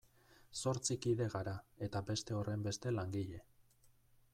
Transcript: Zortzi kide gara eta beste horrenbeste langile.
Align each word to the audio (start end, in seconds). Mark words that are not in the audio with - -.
Zortzi 0.61 0.97
kide 1.05 1.27
gara 1.35 1.53
eta 1.89 2.03
beste 2.09 2.37
horrenbeste 2.41 2.99
langile. 3.01 3.45